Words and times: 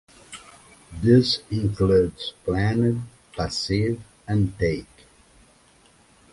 This 0.99 1.43
includes 1.51 2.33
planned, 2.43 3.03
passive, 3.35 4.01
and 4.27 4.57
take. 4.57 4.87